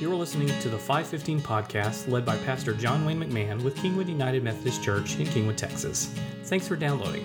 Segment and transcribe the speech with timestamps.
[0.00, 4.42] You're listening to the 515 podcast led by Pastor John Wayne McMahon with Kingwood United
[4.42, 6.06] Methodist Church in Kingwood, Texas.
[6.44, 7.22] Thanks for downloading.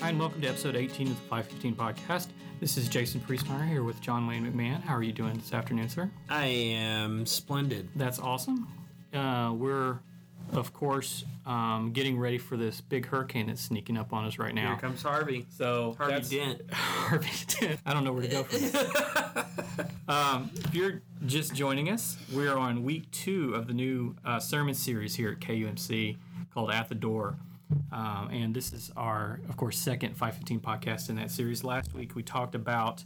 [0.00, 2.28] Hi, and welcome to episode 18 of the 515 podcast.
[2.60, 4.80] This is Jason Priestmeyer here with John Wayne McMahon.
[4.80, 6.08] How are you doing this afternoon, sir?
[6.28, 7.88] I am splendid.
[7.96, 8.68] That's awesome.
[9.12, 9.98] Uh, we're,
[10.52, 14.54] of course, um, getting ready for this big hurricane that's sneaking up on us right
[14.54, 14.68] now.
[14.68, 15.46] Here comes Harvey.
[15.50, 16.60] So Harvey Dent.
[16.72, 17.80] Harvey Dent.
[17.84, 19.56] I don't know where to go from this.
[20.08, 24.74] um, if you're just joining us, we're on week two of the new uh, sermon
[24.74, 26.16] series here at KUMC
[26.52, 27.36] called At the Door.
[27.90, 31.64] Um, and this is our, of course, second 515 podcast in that series.
[31.64, 33.04] Last week we talked about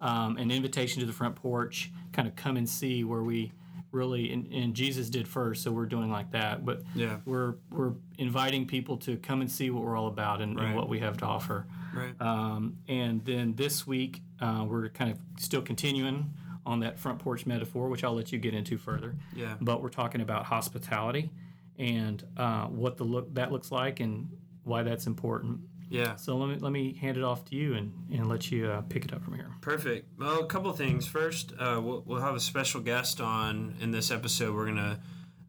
[0.00, 3.52] um, an invitation to the front porch, kind of come and see where we
[3.92, 6.64] really, and, and Jesus did first, so we're doing like that.
[6.64, 7.18] But Yeah.
[7.24, 10.88] we're we're inviting people to come and see what we're all about and, and what
[10.88, 11.66] we have to offer.
[11.96, 12.20] Right.
[12.20, 16.32] Um, and then this week, uh, we're kind of still continuing
[16.64, 19.14] on that front porch metaphor, which I'll let you get into further.
[19.34, 19.54] Yeah.
[19.60, 21.30] But we're talking about hospitality
[21.78, 24.28] and uh, what the look that looks like and
[24.64, 25.60] why that's important.
[25.88, 26.16] Yeah.
[26.16, 28.80] So let me let me hand it off to you and, and let you uh,
[28.82, 29.50] pick it up from here.
[29.60, 30.08] Perfect.
[30.18, 31.06] Well, a couple things.
[31.06, 34.54] First, uh, we'll, we'll have a special guest on in this episode.
[34.54, 35.00] We're gonna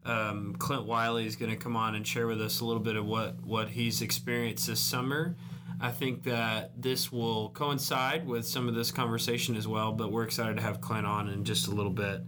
[0.04, 3.04] um, Clint Wyllie is gonna come on and share with us a little bit of
[3.04, 5.36] what what he's experienced this summer.
[5.80, 9.92] I think that this will coincide with some of this conversation as well.
[9.92, 12.22] But we're excited to have Clint on in just a little bit.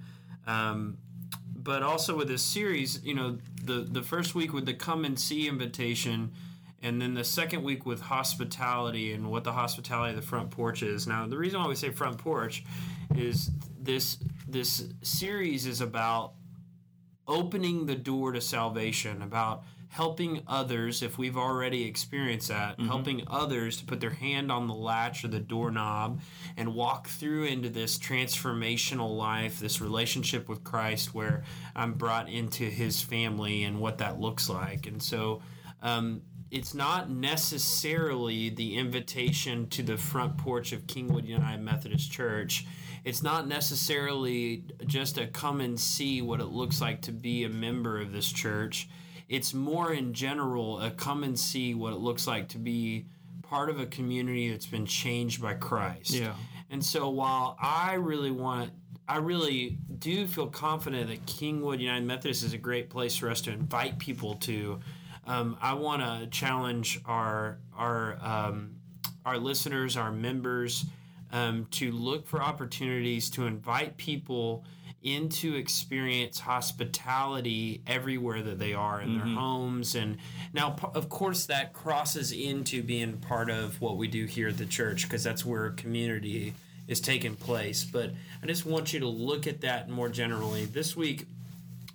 [0.47, 0.99] Um,
[1.55, 5.19] but also with this series, you know, the the first week with the come and
[5.19, 6.33] see invitation,
[6.83, 10.83] and then the second week with hospitality and what the hospitality of the front porch
[10.83, 11.07] is.
[11.07, 12.65] Now, the reason why we say front porch
[13.15, 16.35] is this this series is about
[17.27, 23.77] opening the door to salvation, about helping others if we've already experienced that, helping others
[23.77, 26.21] to put their hand on the latch or the doorknob
[26.57, 31.43] and walk through into this transformational life, this relationship with Christ where
[31.75, 34.87] I'm brought into his family and what that looks like.
[34.87, 35.43] And so
[35.83, 42.65] um, it's not necessarily the invitation to the front porch of Kingwood United Methodist Church.
[43.05, 47.49] It's not necessarily just a come and see what it looks like to be a
[47.49, 48.89] member of this church.
[49.31, 53.07] It's more in general a come and see what it looks like to be
[53.43, 56.11] part of a community that's been changed by Christ.
[56.11, 56.35] Yeah.
[56.69, 58.73] And so while I really want
[59.09, 63.41] I really do feel confident that Kingwood United Methodist is a great place for us
[63.43, 64.81] to invite people to.
[65.27, 68.77] Um, I want to challenge our our um,
[69.25, 70.85] our listeners, our members,
[71.31, 74.65] um, to look for opportunities to invite people
[75.03, 79.95] into experience hospitality everywhere that they are in their homes.
[79.95, 80.19] And
[80.53, 84.67] now of course that crosses into being part of what we do here at the
[84.67, 86.53] church because that's where community
[86.87, 87.85] is taking place.
[87.85, 88.11] But
[88.43, 90.67] i just want you to look at that more generally.
[90.67, 91.27] This week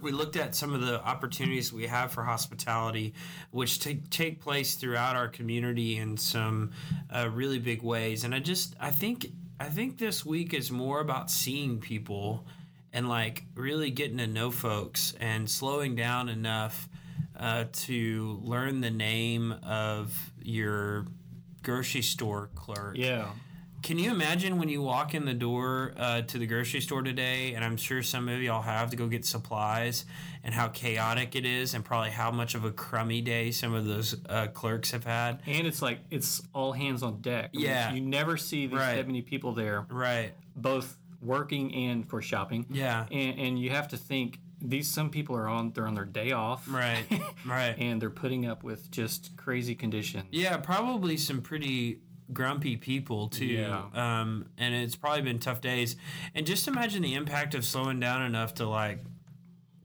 [0.02, 3.14] we looked at some of the opportunities we have for hospitality,
[3.52, 6.72] which take take place throughout our community in some
[7.10, 8.24] uh, really big ways.
[8.24, 9.28] And I just I think
[9.60, 12.46] I think this week is more about seeing people
[12.96, 16.88] and like really getting to know folks and slowing down enough
[17.38, 21.06] uh, to learn the name of your
[21.62, 22.96] grocery store clerk.
[22.98, 23.28] Yeah.
[23.84, 27.54] Can you imagine when you walk in the door uh, to the grocery store today,
[27.54, 30.06] and I'm sure some of y'all have to go get supplies,
[30.44, 33.86] and how chaotic it is, and probably how much of a crummy day some of
[33.86, 35.42] those uh, clerks have had?
[35.46, 37.52] And it's like it's all hands on deck.
[37.54, 37.94] I mean, Yeah.
[37.94, 38.96] You never see these Right.
[38.96, 40.34] that many people there, Right.
[40.56, 42.66] both working and for shopping.
[42.70, 43.06] Yeah.
[43.12, 46.32] And, and you have to think these some people are on they're on their day
[46.32, 46.68] off.
[46.70, 47.06] Right.
[47.46, 47.76] Right.
[47.78, 50.26] and they're putting up with just crazy conditions.
[50.32, 52.00] Yeah, probably some pretty
[52.34, 53.46] grumpy people too.
[53.46, 53.84] Yeah.
[53.94, 55.96] Um, and it's probably been tough days.
[56.34, 59.00] And just imagine the impact of slowing down enough to like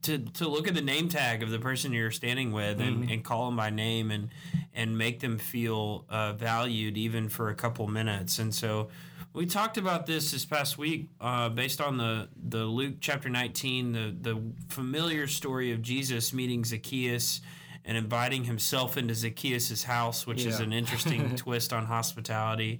[0.03, 3.23] to to look at the name tag of the person you're standing with and, and
[3.23, 4.29] call them by name and
[4.73, 8.39] and make them feel uh, valued even for a couple minutes.
[8.39, 8.89] And so
[9.33, 13.91] we talked about this this past week uh, based on the, the Luke chapter 19,
[13.93, 17.41] the, the familiar story of Jesus meeting Zacchaeus
[17.85, 22.79] and inviting himself into Zacchaeus' house, which is an interesting twist on hospitality.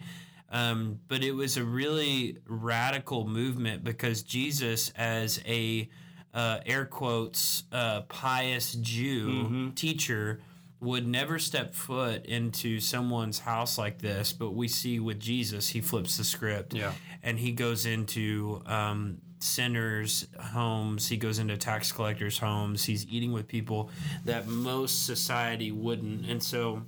[0.51, 5.89] Um, but it was a really radical movement because Jesus, as a
[6.33, 10.41] uh, air quotes uh, pious Jew teacher,
[10.81, 14.33] would never step foot into someone's house like this.
[14.33, 16.91] But we see with Jesus, he flips the script Yeah.
[17.23, 21.07] and he goes into um, sinners' homes.
[21.07, 22.83] He goes into tax collectors' homes.
[22.83, 23.91] He's eating with people
[24.25, 26.25] that most society wouldn't.
[26.27, 26.81] And so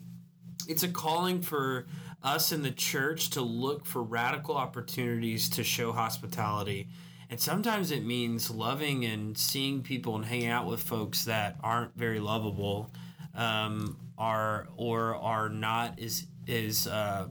[0.68, 1.86] it's a calling for
[2.24, 6.88] us in the church to look for radical opportunities to show hospitality.
[7.30, 11.96] and sometimes it means loving and seeing people and hanging out with folks that aren't
[11.98, 12.92] very lovable,
[13.36, 17.28] um, are or are not as is uh,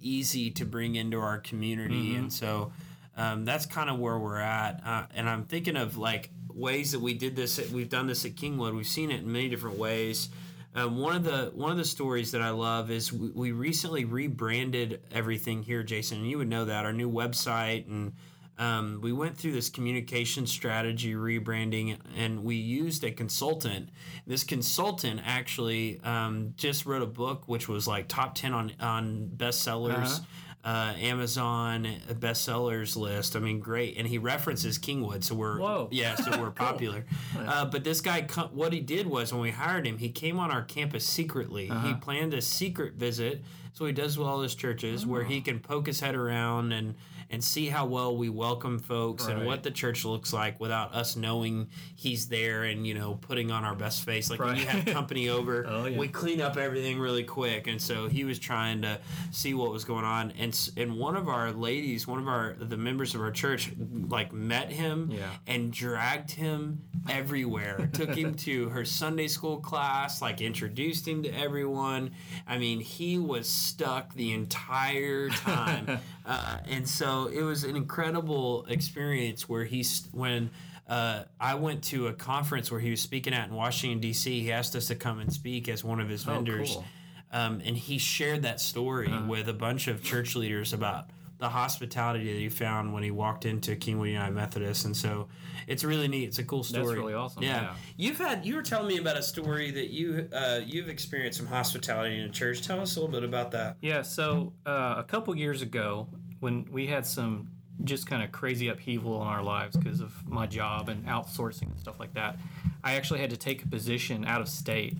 [0.00, 2.72] easy to bring into our community, and so
[3.16, 4.80] um, that's kind of where we're at.
[4.84, 7.60] Uh, and I'm thinking of like ways that we did this.
[7.70, 8.74] We've done this at Kingwood.
[8.74, 10.28] We've seen it in many different ways.
[10.74, 14.04] Um, one of the one of the stories that I love is we, we recently
[14.04, 16.18] rebranded everything here, Jason.
[16.18, 18.12] And you would know that our new website and
[18.58, 23.88] um, we went through this communication strategy rebranding and we used a consultant.
[24.26, 29.30] This consultant actually um, just wrote a book which was like top 10 on, on
[29.36, 30.18] bestsellers.
[30.18, 30.24] Uh-huh.
[30.64, 33.36] Uh, Amazon bestsellers list.
[33.36, 35.88] I mean, great, and he references Kingwood, so we're Whoa.
[35.92, 37.06] yeah, so we're popular.
[37.38, 38.22] Uh, but this guy,
[38.52, 41.70] what he did was when we hired him, he came on our campus secretly.
[41.84, 45.60] He planned a secret visit, so he does with all his churches, where he can
[45.60, 46.96] poke his head around and
[47.30, 51.14] and see how well we welcome folks and what the church looks like without us
[51.16, 54.30] knowing he's there and you know putting on our best face.
[54.30, 55.98] Like when you have company over, Oh, yeah.
[55.98, 58.98] we clean up everything really quick, and so he was trying to
[59.30, 60.32] see what was going on.
[60.38, 63.70] And and one of our ladies, one of our the members of our church,
[64.08, 65.30] like met him Yeah.
[65.46, 67.88] and dragged him everywhere.
[67.92, 72.12] Took him to her Sunday school class, like introduced him to everyone.
[72.46, 75.98] I mean, he was stuck the entire time.
[76.26, 80.50] uh, and so it was an incredible experience where he's when
[80.88, 84.40] uh, I went to a conference where he was speaking at in Washington D.C.
[84.40, 86.84] He asked us to come and speak as one of his vendors, cool.
[87.32, 92.32] um, and he shared that story with a bunch of church leaders about the hospitality
[92.32, 95.28] that he found when he walked into King Kingwood United Methodist, and so
[95.68, 96.24] it's really neat.
[96.24, 96.86] It's a cool story.
[96.86, 97.62] That's really awesome, Yeah.
[97.62, 97.74] yeah.
[97.96, 101.46] you've had you were telling me about a story that you uh, you've experienced some
[101.46, 102.66] hospitality in a church.
[102.66, 103.76] Tell us a little bit about that.
[103.80, 106.08] Yeah, so uh, a couple years ago,
[106.40, 107.48] when we had some
[107.84, 111.78] just kind of crazy upheaval in our lives because of my job and outsourcing and
[111.78, 112.36] stuff like that,
[112.82, 114.96] I actually had to take a position out of state.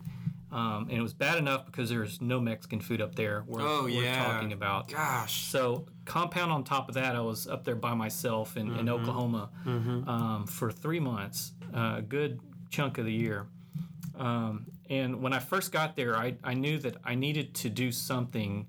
[0.51, 3.45] Um, and it was bad enough because there's no Mexican food up there.
[3.47, 4.25] We're, Oh, we're yeah.
[4.25, 4.89] talking about.
[4.89, 5.43] Gosh.
[5.49, 9.51] So compound on top of that, I was up there by myself in, in Oklahoma
[9.67, 13.47] um, for three months, uh, a good chunk of the year.
[14.17, 17.93] Um, and when I first got there, I, I knew that I needed to do
[17.93, 18.67] something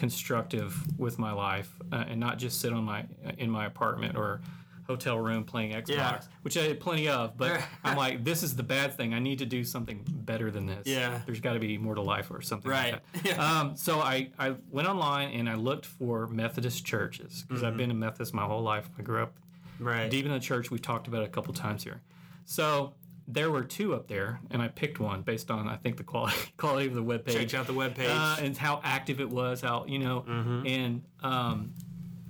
[0.00, 3.04] constructive with my life uh, and not just sit on my
[3.38, 4.40] in my apartment or
[4.86, 6.20] hotel room playing Xbox, Yeah.
[6.42, 7.36] which I had plenty of.
[7.36, 9.14] But I'm like, this is the bad thing.
[9.14, 10.84] I need to do something better than this.
[10.86, 11.20] Yeah.
[11.26, 12.68] there's got to be more to life or something.
[12.68, 12.94] Right.
[13.14, 13.38] Like that.
[13.48, 17.92] um, so I, I went online and I looked for Methodist churches because I've been
[17.92, 18.88] a Methodist my whole life.
[18.98, 19.34] I grew up
[19.78, 20.10] Right.
[20.10, 20.70] deep in the church.
[20.72, 22.00] We've talked about it a couple times here.
[22.44, 22.94] So
[23.28, 26.36] there were two up there, and I picked one based on I think the quality
[26.56, 28.08] quality of the web Check page out the webpage.
[28.08, 29.60] uh, and how active it was.
[29.60, 30.24] How you know,
[30.66, 31.74] and um,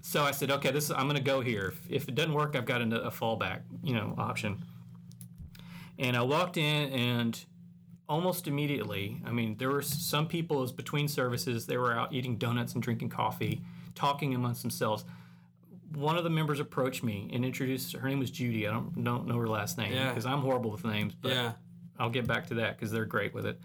[0.02, 1.69] so I said, okay, this is, I'm going to go here.
[1.69, 4.64] If, if it doesn't work, I've got a, a fallback, you know, option.
[5.98, 7.44] And I walked in, and
[8.08, 11.66] almost immediately, I mean, there were some people as between services.
[11.66, 13.62] They were out eating donuts and drinking coffee,
[13.94, 15.04] talking amongst themselves.
[15.94, 17.94] One of the members approached me and introduced.
[17.94, 18.66] Her name was Judy.
[18.66, 20.08] I don't don't know her last name Yeah.
[20.08, 21.14] because I'm horrible with names.
[21.14, 21.52] But yeah.
[21.98, 23.60] I'll get back to that because they're great with it.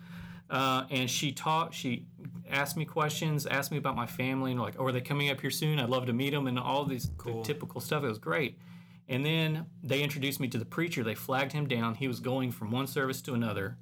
[0.50, 2.06] Uh, and she taught, she
[2.50, 5.42] asked me questions, asked me about my family, and like, oh, are they coming up
[5.42, 5.80] here soon?
[5.80, 8.04] I'd love to meet them, and all these the typical stuff.
[8.04, 8.60] It was great.
[9.08, 11.04] And then they introduced me to the preacher.
[11.04, 11.96] They flagged him down.
[11.96, 13.78] He was going from one service to another.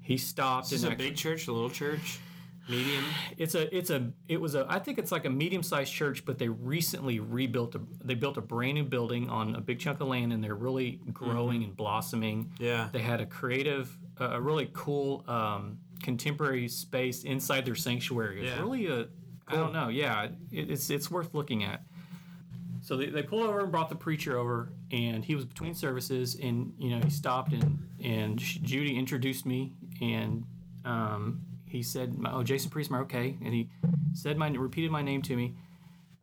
[0.00, 0.70] He stopped.
[0.72, 2.18] Is it a big church, a little church,
[2.68, 3.04] medium?
[3.36, 6.24] it's a it's a it was a I think it's like a medium sized church,
[6.24, 10.00] but they recently rebuilt a they built a brand new building on a big chunk
[10.00, 12.52] of land, and they're really growing and blossoming.
[12.58, 12.88] Yeah.
[12.92, 18.42] They had a creative, uh, a really cool um, contemporary space inside their sanctuary.
[18.42, 18.60] It's Yeah.
[18.60, 19.06] really a
[19.46, 19.88] I don't know.
[19.88, 21.82] Yeah, it, it's it's worth looking at.
[22.80, 26.34] So they, they pulled over and brought the preacher over, and he was between services,
[26.42, 30.44] and you know he stopped and and Judy introduced me, and
[30.84, 31.40] um,
[31.74, 33.68] he said, "Oh, Jason Priestmeyer, okay," and he
[34.12, 35.54] said my repeated my name to me,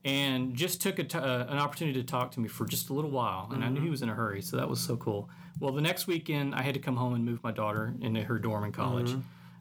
[0.06, 3.12] and just took t- uh, an opportunity to talk to me for just a little
[3.12, 5.30] while, and I knew he was in a hurry, so that was so cool.
[5.60, 8.40] Well, the next weekend I had to come home and move my daughter into her
[8.40, 9.12] dorm in college,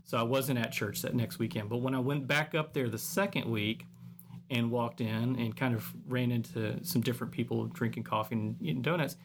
[0.04, 1.68] so I wasn't at church that next weekend.
[1.68, 3.85] But when I went back up there the second week
[4.49, 8.82] and walked in and kind of ran into some different people drinking coffee and eating
[8.82, 9.16] donuts,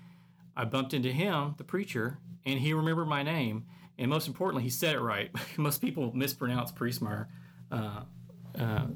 [0.57, 3.65] I bumped into him, the preacher, and he remembered my name.
[3.97, 5.31] And most importantly, he said it right.
[5.57, 7.27] most people mispronounce Priestmeyer.
[7.71, 8.01] Uh,
[8.59, 8.87] uh,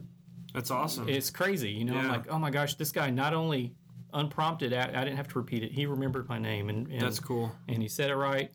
[0.54, 1.08] That's awesome.
[1.10, 1.96] it's crazy, you know.
[1.98, 3.76] I'm like, oh my gosh, this guy not only
[4.14, 5.72] unprompted, I, I didn't have to repeat it.
[5.72, 7.52] He remembered my name, and, and That's cool.
[7.68, 8.52] and he said it right.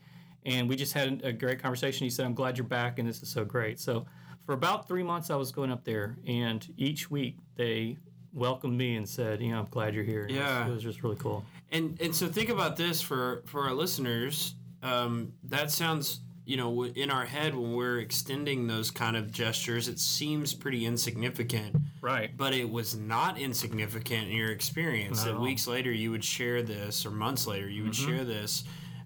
[0.46, 2.04] And we just had a great conversation.
[2.04, 4.04] He said, "I'm glad you're back, and this is so great." So,
[4.44, 7.96] for about three months, I was going up there, and each week they
[8.34, 10.22] welcomed me and said, you know, I'm glad you're here.
[10.24, 10.66] It was- Yeah.
[10.66, 11.44] it was just really cool.
[11.70, 14.56] And and so think about this for for our listeners.
[14.82, 19.88] Um, that sounds you know in our head when we're extending those kind of gestures,
[19.88, 21.76] it seems pretty insignificant.
[22.00, 22.36] Right.
[22.36, 25.24] But it was not insignificant in your experience.
[25.24, 25.34] That.
[25.34, 25.42] Mm-hmm.
[25.42, 28.64] weeks later you would share this, or months later you would share this,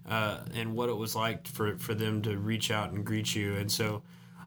[0.09, 3.55] uh, and what it was like for for them to reach out and greet you.
[3.55, 4.03] And so.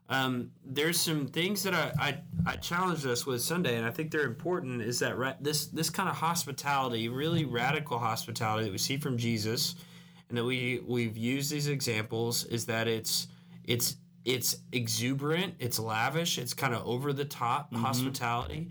[0.09, 4.11] Um, there's some things that I, I, I challenged us with Sunday, and I think
[4.11, 4.81] they're important.
[4.81, 9.17] Is that ra- this this kind of hospitality, really radical hospitality that we see from
[9.17, 9.75] Jesus,
[10.33, 13.27] and that we we've used these examples, is that it's
[13.65, 18.69] it's it's exuberant, it's lavish, it's kind of over the top hospitality,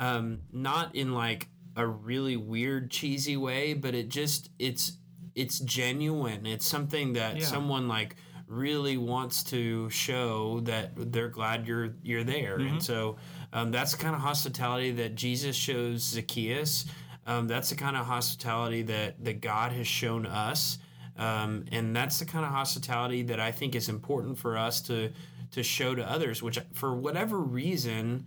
[0.00, 4.98] um, not in like a really weird cheesy way, but it just it's
[5.36, 6.46] it's genuine.
[6.46, 7.44] It's something that Yeah.
[7.46, 8.16] someone like
[8.48, 13.18] really wants to show that they're glad you're you're there, and so
[13.52, 16.86] um, that's the kind of hospitality that Jesus shows Zacchaeus.
[17.26, 20.78] Um, that's the kind of hospitality that that God has shown us,
[21.18, 25.10] um, and that's the kind of hospitality that I think is important for us to
[25.52, 26.42] to show to others.
[26.42, 28.26] Which, for whatever reason,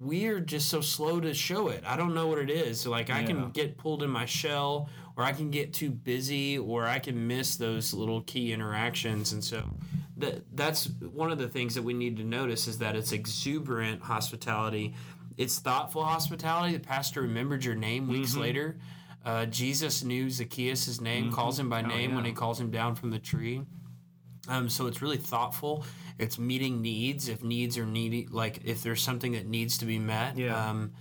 [0.00, 1.82] we are just so slow to show it.
[1.86, 2.86] I don't know what it is.
[2.86, 3.26] Like I Yeah.
[3.26, 7.26] can get pulled in my shell, or I can get too busy, or I can
[7.26, 9.32] miss those little key interactions.
[9.32, 9.68] And so,
[10.18, 14.02] that that's one of the things that we need to notice is that it's exuberant
[14.02, 14.94] hospitality.
[15.36, 16.74] It's thoughtful hospitality.
[16.74, 18.40] The pastor remembered your name weeks Mm-hmm.
[18.40, 18.76] later.
[19.24, 22.26] Uh, Jesus knew Zacchaeus' name, calls him by name when Oh, yeah.
[22.28, 23.62] he calls him down from the tree.
[24.48, 25.84] Um, so it's really thoughtful.
[26.18, 29.98] It's meeting needs if needs are needy, like if there's something that needs to be
[29.98, 30.38] met.
[30.38, 30.70] Yeah.
[30.70, 30.92] Um,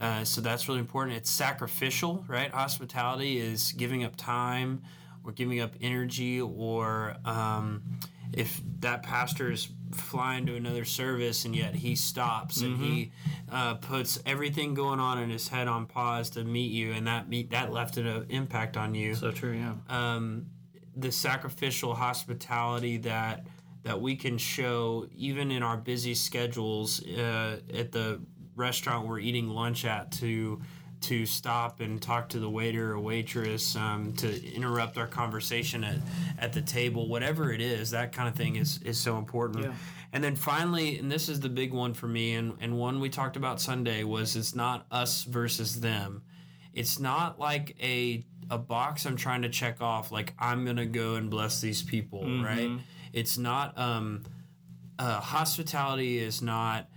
[0.00, 1.16] uh, so that's really important.
[1.16, 2.50] It's sacrificial, right?
[2.50, 4.82] Hospitality is giving up time
[5.24, 7.82] or giving up energy, or um,
[8.32, 13.12] if that pastor is flying to another service and yet he stops and he
[13.50, 17.28] uh, puts everything going on in his head on pause to meet you, and that
[17.28, 19.74] meet that left an impact on you So true, yeah.
[19.88, 20.46] um,
[20.96, 23.46] the sacrificial hospitality that
[23.84, 28.20] that we can show even in our busy schedules uh, at the
[28.56, 30.60] restaurant we're eating lunch at to
[31.02, 35.96] to stop and talk to the waiter or waitress um, to interrupt our conversation at,
[36.38, 39.72] at the table whatever it is that kind of thing is, is so important Yeah.
[40.12, 43.08] and then finally and this is the big one for me and, and one we
[43.10, 46.22] talked about sunday was it's not us versus them
[46.72, 50.12] it's not like a a box I'm trying to check off.
[50.12, 52.70] Like I'm gonna go and bless these people, right?
[53.12, 53.76] It's not.
[53.76, 54.22] Um,
[54.98, 56.88] uh, hospitality is not.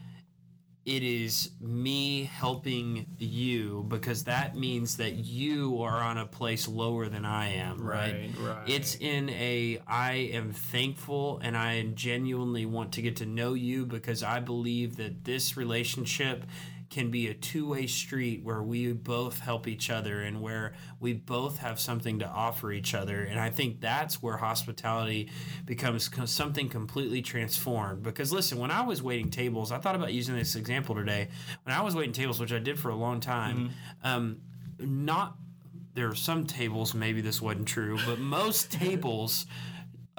[0.89, 7.07] It is me helping you because that means that you are on a place lower
[7.07, 8.11] than I am, right?
[8.11, 8.67] Right, right.
[8.67, 13.85] It's in a I am thankful and I genuinely want to get to know you
[13.85, 16.43] because I believe that this relationship
[16.89, 21.59] can be a two-way street where we both help each other and where we both
[21.59, 23.21] have something to offer each other.
[23.23, 25.29] And i think that's where hospitality
[25.65, 28.03] becomes something completely transformed.
[28.03, 31.29] Because listen when i was waiting tables i thought about using this example today.
[31.63, 33.71] When i was waiting tables which i did for a long time
[34.03, 34.37] um,
[34.79, 35.37] not
[35.93, 39.45] there are some tables maybe this wasn't true but most tables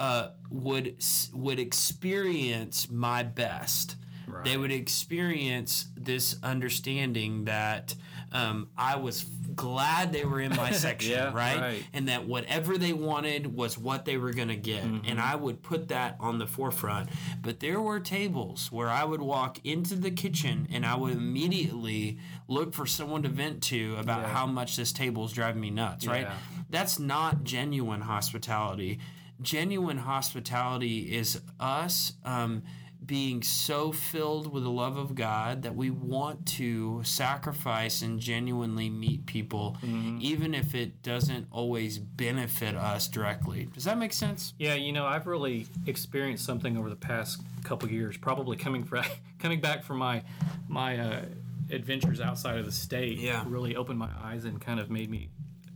[0.01, 0.95] uh, would
[1.31, 3.97] would experience my best.
[4.43, 7.93] They would experience this understanding that
[8.31, 9.25] um, I was
[9.55, 11.59] glad they were in my section, Yeah, right?
[11.59, 11.83] right.
[11.91, 14.83] And that whatever they wanted was what they were going to get.
[14.83, 15.05] Mm-hmm.
[15.09, 17.09] And I would put that on the forefront.
[17.41, 22.19] But there were tables where I would walk into the kitchen and I would immediately
[22.47, 24.27] look for someone to vent to about Yeah.
[24.29, 26.21] how much this table is driving me nuts, right?
[26.21, 26.33] Yeah.
[26.69, 28.99] That's not genuine hospitality.
[29.41, 32.63] Genuine hospitality is us um,
[33.03, 38.89] being so filled with the love of God that we want to sacrifice and genuinely
[38.89, 39.77] meet people,
[40.19, 43.67] even if it doesn't always benefit us directly.
[43.73, 44.53] Does that make sense?
[44.59, 49.03] Yeah, you know, I've really experienced something over the past couple years, probably coming from
[49.39, 50.23] coming back from my
[50.67, 51.25] my uh,
[51.71, 53.17] adventures outside of the state.
[53.17, 53.43] Yeah.
[53.47, 55.29] really opened my eyes and kind of made me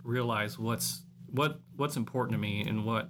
[0.03, 1.01] realize what's
[1.31, 3.09] what what's important to me and what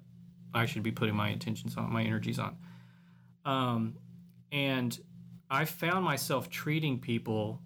[0.53, 2.55] I should be putting my intentions on, my energies on.
[3.43, 3.97] Um,
[4.51, 4.97] and
[5.49, 7.61] I found myself treating people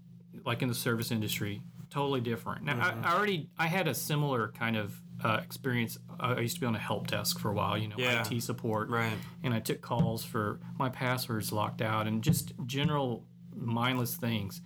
[0.45, 2.63] like in the service industry totally different.
[2.63, 3.03] Now, Mm-hmm.
[3.05, 4.93] I, I already I had a similar kind of
[5.23, 5.97] uh, experience.
[6.19, 8.23] I used to be on a help desk for a while, you know, Yeah.
[8.31, 9.11] IT support, Right.
[9.43, 14.61] and I took calls for my passwords locked out and just general mindless things.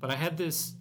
[0.00, 0.74] But I had this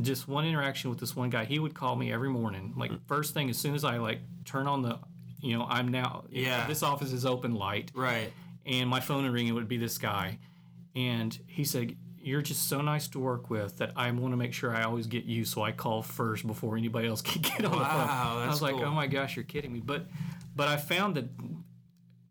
[0.00, 1.44] just one interaction with this one guy.
[1.44, 4.66] He would call me every morning, like first thing as soon as I like turn
[4.66, 4.98] on the,
[5.40, 6.66] you know, I'm now Yeah.
[6.66, 8.32] this office is open light Right.
[8.66, 9.48] And my phone would ring.
[9.48, 10.38] It would be this guy,
[10.94, 14.52] and he said, you're just so nice to work with that I want to make
[14.52, 17.72] sure I always get you, so I call first before anybody else can get on
[17.72, 18.06] the phone.
[18.06, 19.80] Wow, I was like, oh my gosh, you're kidding me.
[19.80, 20.06] But
[20.54, 21.24] but I found that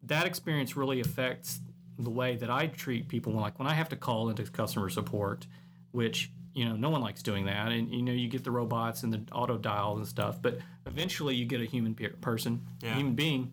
[0.04, 1.60] that experience really affects
[2.00, 3.34] the way that I treat people.
[3.34, 5.46] Like when I have to call into customer support,
[5.92, 9.04] which you know no one likes doing that, and you know you get the robots
[9.04, 12.96] and the auto dial and stuff, but eventually you get a human pe- person, Yeah.
[12.96, 13.52] human being.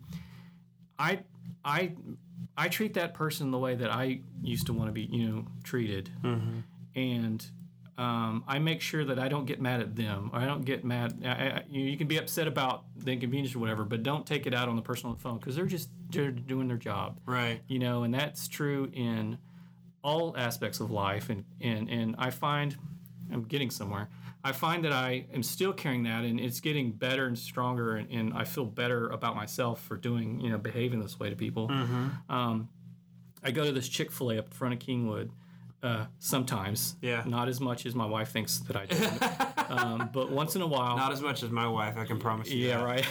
[0.97, 1.19] I
[1.65, 1.91] I
[2.59, 5.45] I treat that person the way that I used to want to be, you know,
[5.63, 6.09] treated,
[6.95, 7.45] and
[7.97, 10.29] um, I make sure that I don't get mad at them.
[10.33, 11.21] Or I don't get mad.
[11.25, 14.47] I, I, you, you can be upset about the inconvenience or whatever, but don't take
[14.47, 17.19] it out on the person on the phone because they're just they're doing their job,
[17.25, 17.61] Right.
[17.67, 18.03] you know.
[18.03, 19.37] And that's true in
[20.03, 22.77] all aspects of life, and and and I find
[23.31, 24.09] I'm getting somewhere.
[24.43, 28.09] I find that I am still carrying that, and it's getting better and stronger, and,
[28.09, 31.69] and I feel better about myself for doing, you know, behaving this way to people.
[32.29, 32.69] Um,
[33.43, 35.29] I go to this Chick Fil A up in front of Kingwood
[35.83, 36.95] uh, sometimes.
[37.01, 37.23] Yeah.
[37.25, 40.67] Not as much as my wife thinks that I do, um, but once in a
[40.67, 40.97] while.
[40.97, 42.67] Not as much as my wife, I can promise you.
[42.67, 42.85] Yeah, that.
[42.85, 43.05] right.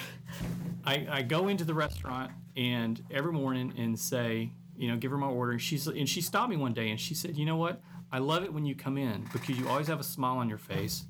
[0.85, 5.19] I, I go into the restaurant and every morning and say, you know, give her
[5.19, 5.53] my order.
[5.53, 7.81] And she's and she stopped me one day and she said, you know what?
[8.11, 10.59] I love it when you come in because you always have a smile on your
[10.59, 11.05] face,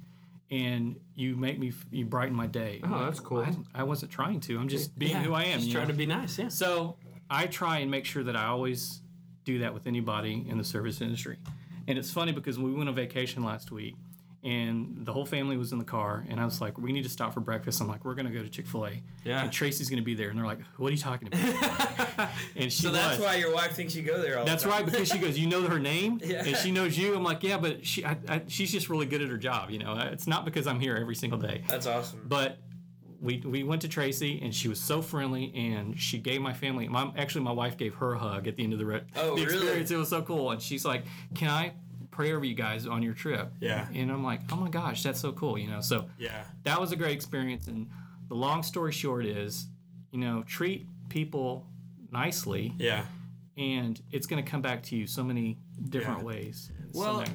[0.50, 2.80] and you make me you brighten my day.
[2.82, 3.40] Oh, like, that's cool.
[3.40, 4.58] I, I wasn't trying to.
[4.58, 5.60] I'm just being Yeah, who I am.
[5.60, 5.92] Just trying know?
[5.92, 6.38] to be nice.
[6.38, 6.48] Yeah.
[6.48, 6.96] So
[7.30, 9.02] I try and make sure that I always
[9.44, 11.38] do that with anybody in the service industry.
[11.86, 13.96] And it's funny because we went on vacation last week
[14.44, 17.08] and the whole family was in the car and I was like, we need to
[17.08, 17.80] stop for breakfast.
[17.80, 19.02] I'm like, we're going to go to Chick-fil-A.
[19.24, 19.42] Yeah.
[19.42, 20.28] And Tracy's going to be there.
[20.30, 22.28] And they're like, what are you talking about?
[22.56, 23.26] and she So that's was.
[23.26, 24.84] why your wife thinks you go there all That's the time.
[24.84, 26.44] right, because she goes, you know her name, Yeah.
[26.44, 27.14] and she knows you.
[27.16, 29.70] I'm like, yeah, but she, I, I, she's just really good at her job.
[29.70, 31.64] You know, it's not because I'm here every single day.
[31.68, 32.20] That's awesome.
[32.26, 32.58] But
[33.20, 36.86] we we went to Tracy and she was so friendly and she gave my family.
[36.86, 39.34] My actually my wife gave her a hug at the end of the, re- Oh,
[39.34, 39.56] the really?
[39.56, 39.90] experience.
[39.90, 40.52] It was so cool.
[40.52, 41.02] And she's like,
[41.34, 41.72] "Can I
[42.18, 43.86] pray over you guys on your trip?" Yeah.
[43.94, 46.42] And I'm like, "Oh my gosh, that's so cool." You know, so Yeah.
[46.64, 47.68] that was a great experience.
[47.68, 47.88] And
[48.28, 49.68] the long story short is,
[50.10, 51.64] you know, treat people
[52.10, 53.04] nicely, Yeah.
[53.56, 55.58] and it's going to come back to you so many
[55.90, 56.24] different Yeah.
[56.24, 56.72] ways.
[56.88, 57.32] It's Well, so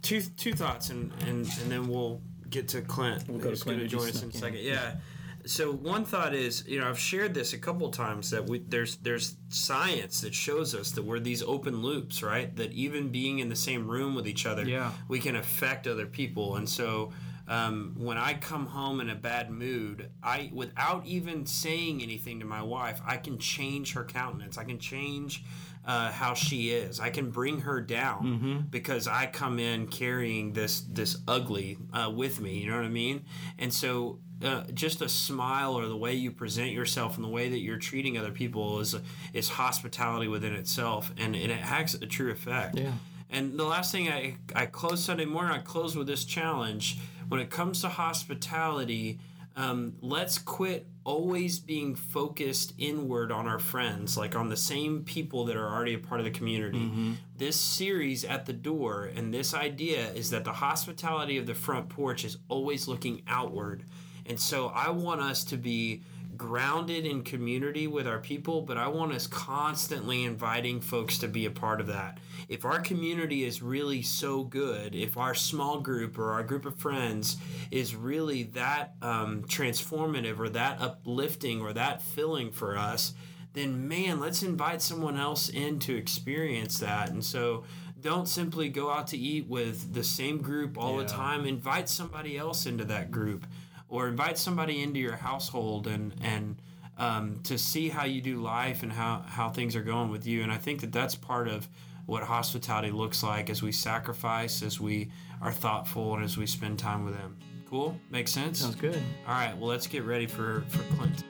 [0.00, 3.28] two two thoughts and and and then we'll get to Clint.
[3.28, 4.56] We'll go to who's Clint going to join us in a snuck in.
[4.56, 4.64] second.
[4.64, 4.96] Yeah.
[5.44, 8.96] So one thought is, you know, I've shared this a couple times that we there's
[8.96, 12.54] there's science that shows us that we're these open loops, right?
[12.56, 14.92] That even being in the same room with each other, Yeah.
[15.08, 16.56] we can affect other people.
[16.56, 17.12] And so
[17.48, 22.46] um, when I come home in a bad mood, I without even saying anything to
[22.46, 24.58] my wife, I can change her countenance.
[24.58, 25.42] I can change
[25.84, 27.00] uh, how she is.
[27.00, 32.40] I can bring her down because I come in carrying this this ugly uh, with
[32.40, 32.58] me.
[32.58, 33.24] You know what I mean?
[33.58, 34.20] And so.
[34.42, 37.78] Uh, just a smile or the way you present yourself and the way that you're
[37.78, 38.96] treating other people is
[39.32, 42.76] is hospitality within itself, and, and it has a true effect.
[42.76, 42.92] Yeah.
[43.30, 46.98] And the last thing I, I close Sunday morning, I close with this challenge.
[47.28, 49.20] When it comes to hospitality,
[49.56, 55.46] um, let's quit always being focused inward on our friends, like on the same people
[55.46, 56.90] that are already a part of the community.
[57.36, 61.88] This series at the door and this idea is that the hospitality of the front
[61.88, 63.84] porch is always looking outward.
[64.26, 66.02] And so I want us to be
[66.36, 71.46] grounded in community with our people, but I want us constantly inviting folks to be
[71.46, 72.18] a part of that.
[72.48, 76.76] If our community is really so good, if our small group or our group of
[76.76, 77.36] friends
[77.70, 83.14] is really that um, transformative or that uplifting or that filling for us,
[83.52, 87.10] then man, let's invite someone else in to experience that.
[87.10, 87.64] And so
[88.00, 91.46] don't simply go out to eat with the same group all the time.
[91.46, 93.46] Invite somebody else into that group
[93.92, 96.56] or invite somebody into your household and and
[96.96, 100.42] um, to see how you do life and how how things are going with you.
[100.42, 101.68] And i think that that's part of
[102.06, 106.78] what hospitality looks like as we sacrifice as we are thoughtful and as we spend
[106.78, 107.36] time with them.
[107.68, 107.96] Cool?
[108.10, 108.60] Makes sense?
[108.60, 109.00] Sounds good.
[109.28, 111.24] all right well let's get ready for for clint.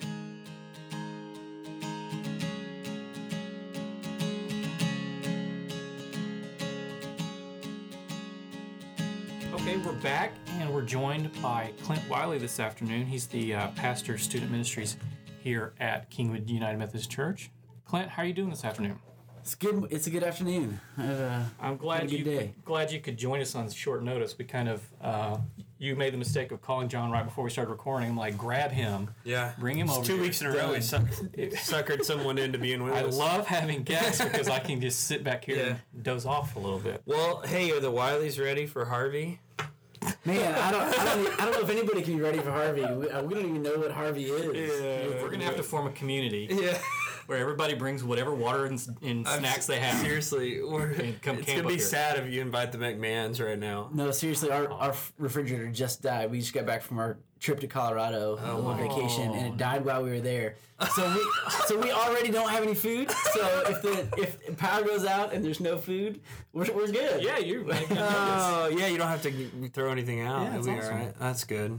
[9.55, 10.33] Okay, we're back
[10.73, 13.05] and we're joined by Clint Wyllie this afternoon.
[13.07, 14.97] He's the uh, pastor of student ministries
[15.43, 17.51] here at Kingwood United Methodist Church.
[17.85, 18.99] Clint, how are you doing this afternoon?
[19.43, 19.89] It's good.
[19.91, 20.81] It's a good afternoon.
[20.97, 22.55] Uh, I'm glad Had a you day.
[22.65, 24.39] glad you could join us on short notice.
[24.39, 25.39] We kind of uh,
[25.79, 28.11] you made the mistake of calling John right before we started recording.
[28.11, 30.05] I'm like, grab him, yeah bring him over.
[30.07, 30.23] two here.
[30.23, 31.03] weeks in a row we suck,
[31.37, 35.01] suckered someone into being with I us I love having guests because I can just
[35.07, 35.77] sit back here Yeah.
[35.93, 37.03] and doze off a little bit.
[37.05, 39.41] well hey are the Wyllies ready for harvey
[40.25, 42.83] man, I don't, I don't, I don't know if anybody can be ready for Harvey.
[42.83, 44.81] We, uh, we don't even know what Harvey is.
[44.81, 45.23] Yeah.
[45.23, 46.79] We're gonna have to form a community yeah
[47.27, 50.01] where everybody brings whatever water and, and snacks they have.
[50.01, 51.85] Seriously, we're, And come it's camp gonna up be here.
[51.85, 53.91] sad if you invite the McMahons right now.
[53.93, 56.31] No, seriously, our, our refrigerator just died.
[56.31, 59.85] We just got back from our trip to Colorado oh, on vacation, and it died
[59.85, 60.55] while we were there.
[60.95, 61.27] So we
[61.67, 63.11] so we already don't have any food.
[63.11, 66.21] So if the if power goes out and there's no food,
[66.53, 67.23] we're, we're good.
[67.23, 70.43] Yeah, you're making uh, Oh yeah, you don't have to throw anything out.
[70.43, 70.99] Yeah, It'll that's awesome.
[70.99, 71.19] all right.
[71.19, 71.79] That's good.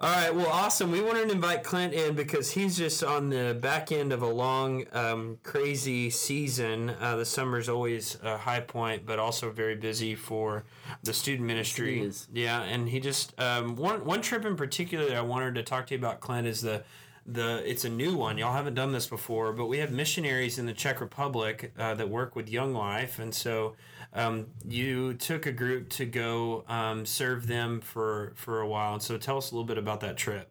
[0.00, 0.90] All right, well, awesome.
[0.90, 4.28] We wanted to invite Clint in because he's just on the back end of a
[4.28, 6.90] long, um, crazy season.
[7.00, 10.64] Uh, the summer's always a high point, but also very busy for
[11.02, 12.00] the student ministry.
[12.00, 12.28] is.
[12.32, 15.86] Yeah, and he just um, one one trip in particular that I wanted to talk
[15.88, 16.82] to you about, Clint, is the
[17.26, 18.38] the it's a new one.
[18.38, 22.08] Y'all haven't done this before, but we have missionaries in the Czech Republic uh, that
[22.08, 23.76] work with Young Life, and so
[24.14, 28.94] um, you took a group to go um, serve them for for a while.
[28.94, 30.50] And so tell us a little bit about that trip.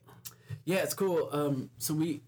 [0.65, 1.29] Yeah, it's cool.
[1.31, 2.21] Um, so we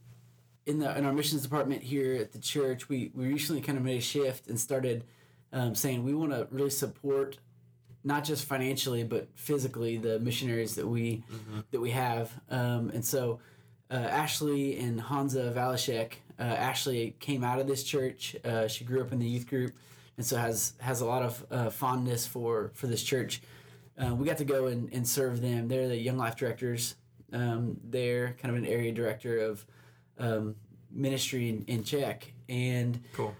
[0.65, 3.83] in the in our missions department here at the church, we we recently kind of
[3.83, 5.03] made a shift and started
[5.53, 7.37] um, saying we want to really support
[8.03, 11.23] not just financially but physically the missionaries that we
[11.71, 12.31] that we have.
[12.49, 13.39] Um, and so
[13.89, 18.35] uh, Ashley and Hansa Valashek, uh, Ashley came out of this church.
[18.43, 19.73] Uh, she grew up in the youth group,
[20.17, 23.41] and so has has a lot of uh, fondness for for this church.
[23.97, 25.67] Uh, we got to go and, and serve them.
[25.69, 26.95] They're the Young Life directors.
[27.31, 29.65] Um, they're kind of an area director of
[30.19, 30.55] um,
[30.91, 32.33] ministry in, in Czech.
[32.49, 33.33] And Cool.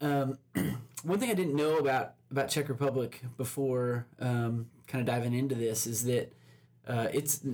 [0.00, 0.38] um,
[1.04, 5.54] one thing I didn't know about about Czech Republic before um, kind of diving into
[5.54, 6.32] this is that
[6.86, 7.44] uh, it's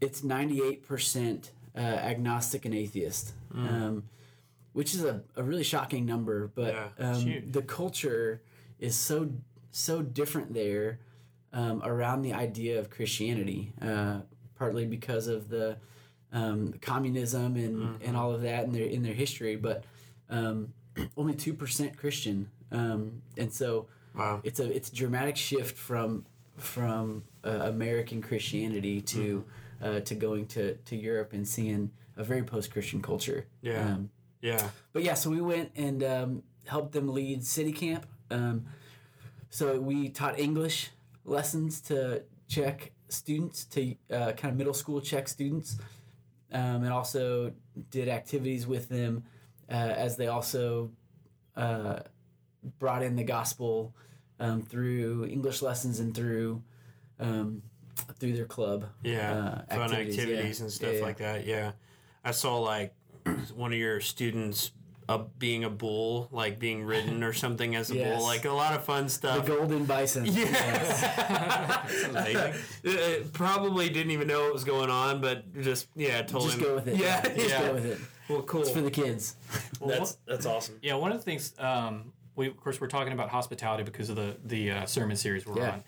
[0.00, 4.04] it's ninety eight percent uh, agnostic and atheist, um,
[4.76, 6.48] which is a, a really shocking number.
[6.54, 8.42] But Yeah, um, the culture
[8.78, 9.30] is so
[9.70, 10.98] so different there
[11.54, 14.20] um, around the idea of Christianity, uh,
[14.58, 15.78] partly because of the
[16.30, 19.84] um, communism and, and all of that in their in their history, but
[20.28, 20.74] um,
[21.16, 24.40] only two percent Christian, um, and so Wow.
[24.44, 26.26] it's a it's a dramatic shift from
[26.58, 29.44] from uh, American Christianity to
[29.82, 33.46] uh, to going to, to Europe and seeing a very post Christian culture.
[33.62, 33.96] Yeah.
[34.46, 34.68] Yeah.
[34.92, 38.06] but yeah, so we went and um, helped them lead city camp.
[38.30, 38.66] Um,
[39.50, 40.90] so we taught English
[41.24, 45.76] lessons to Czech students, to uh, kind of middle school Czech students,
[46.52, 47.52] um, and also
[47.90, 49.24] did activities with them
[49.70, 50.90] uh, as they also
[51.56, 52.00] uh,
[52.78, 53.94] brought in the gospel
[54.38, 56.62] um, through English lessons and through
[57.18, 57.62] um,
[58.18, 58.84] through their club.
[59.02, 59.32] Yeah.
[59.70, 60.64] uh, Fun activities, activities, yeah.
[60.64, 61.04] and stuff Yeah, yeah.
[61.04, 61.46] like that.
[61.46, 61.72] Yeah.
[62.24, 62.94] I saw like
[63.54, 64.72] one of your students
[65.08, 68.16] uh, being a bull, like being ridden or something as a Yes.
[68.18, 68.26] bull.
[68.26, 69.46] Like a lot of fun stuff.
[69.46, 70.28] The golden bison.
[70.28, 71.84] Uh,
[73.32, 76.64] probably didn't even know what was going on, but just yeah, told Just him.
[76.64, 76.96] go with it.
[76.96, 77.66] Yeah, Just yeah.
[77.68, 77.98] go with it.
[78.28, 78.62] Well, cool.
[78.62, 79.36] It's for the kids.
[79.86, 80.78] that's that's awesome.
[80.82, 84.16] Yeah, one of the things um, we of course we're talking about hospitality because of
[84.16, 85.70] the the uh, sermon series we're Yeah.
[85.70, 85.84] on,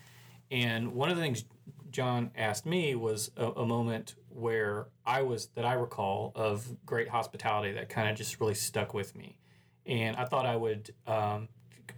[0.52, 1.44] and one of the things
[1.90, 7.08] John asked me was a, a moment where I was that I recall of great
[7.08, 9.38] hospitality that kind of just really stuck with me,
[9.86, 11.48] and I thought I would um,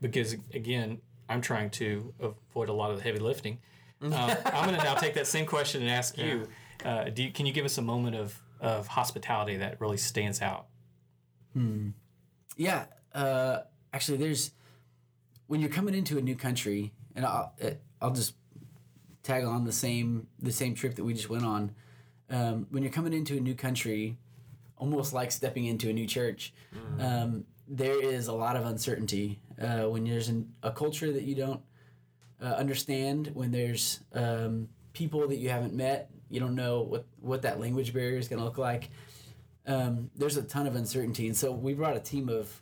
[0.00, 3.58] because again I'm trying to avoid a lot of the heavy lifting.
[4.02, 6.48] Uh, I'm going to now take that same question and ask you,
[6.84, 10.42] uh, do you, can you give us a moment of of hospitality that really stands
[10.42, 10.66] out?
[12.56, 13.60] Yeah, uh,
[13.92, 14.52] actually, there's
[15.46, 17.54] when you're coming into a new country, and I'll
[18.00, 18.34] I'll just
[19.22, 21.72] tag on the same the same trip that we just went on.
[22.28, 24.16] Um, when you're coming into a new country,
[24.76, 26.52] almost like stepping into a new church,
[26.98, 31.34] um, there is a lot of uncertainty uh, when there's an, a culture that you
[31.34, 31.60] don't
[32.40, 33.30] uh, understand.
[33.34, 37.92] When there's um, people that you haven't met, you don't know what what that language
[37.92, 38.90] barrier is going to look like
[39.66, 42.60] um, there's a ton of uncertainty, and so we brought a team of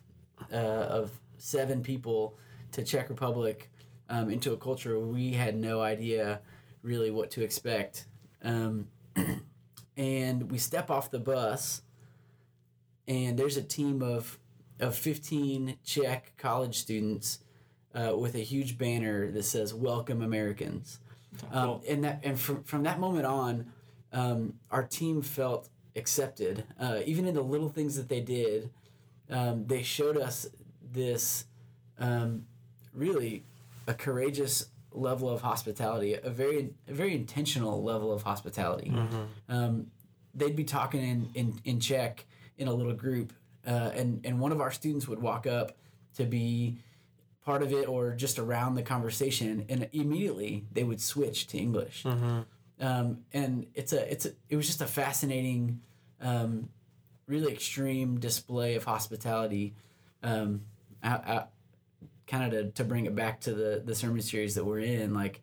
[0.51, 2.37] uh, of seven people
[2.71, 3.71] to Czech Republic
[4.09, 6.41] um, into a culture where we had no idea
[6.81, 8.07] really what to expect.
[8.43, 8.87] Um,
[9.97, 11.81] and we step off the bus,
[13.07, 14.39] and there's a team of
[14.79, 17.39] of 15 Czech college students
[17.93, 20.99] uh, with a huge banner that says "Welcome Americans."
[21.51, 23.71] Um, and that and from from that moment on,
[24.13, 26.63] um, our team felt accepted.
[26.79, 28.69] Uh, even in the little things that they did,
[29.29, 30.47] um, they showed us
[30.91, 31.45] this
[31.99, 32.45] um,
[32.93, 33.43] really
[33.89, 38.91] a courageous level of hospitality, a very a very intentional level of hospitality.
[39.49, 39.87] Um,
[40.33, 42.25] they'd be talking in, in, in Czech
[42.57, 43.33] in a little group,
[43.67, 45.77] uh, and and one of our students would walk up
[46.17, 46.77] to be
[47.43, 52.03] part of it or just around the conversation, and immediately they would switch to English.
[52.79, 55.81] Um, and it's a it's a, it was just a fascinating
[56.21, 56.69] um,
[57.27, 59.73] really extreme display of hospitality.
[60.23, 60.61] Um,
[62.29, 65.13] kind of to, to bring it back to the the sermon series that we're in,
[65.13, 65.41] like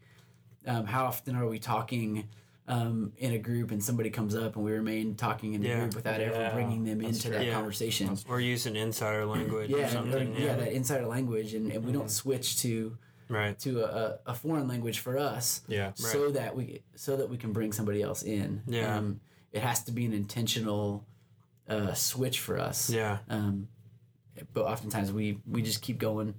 [0.66, 2.28] um, how often are we talking?
[2.68, 5.78] Um, in a group and somebody comes up and we remain talking in the Yeah.
[5.82, 7.38] group without ever bringing them That's into true.
[7.38, 7.52] that Yeah.
[7.54, 8.18] conversation.
[8.28, 10.34] Or using insider language Yeah, or- something.
[10.36, 13.56] yeah, that insider language, and, and we don't switch to Right.
[13.60, 15.92] to a, a foreign language for us, Yeah.
[15.94, 18.62] so that we so that we can bring somebody else in.
[18.66, 18.96] Yeah.
[18.96, 19.20] Um,
[19.52, 21.06] it has to be an intentional
[21.68, 22.90] uh, switch for us.
[22.90, 23.18] Yeah.
[23.28, 23.68] Um,
[24.52, 26.34] but oftentimes we we just keep going,